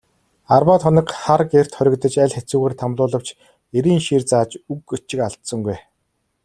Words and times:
Арваад 0.55 0.81
хоног 0.85 1.07
хар 1.21 1.41
гэрт 1.51 1.71
хоригдож, 1.75 2.13
аль 2.23 2.35
хэцүүгээр 2.37 2.73
тамлуулавч 2.81 3.27
эрийн 3.77 4.01
шийр 4.05 4.23
зааж 4.29 4.51
үг 4.73 4.81
өчиг 4.95 5.19
алдсангүй. 5.27 5.77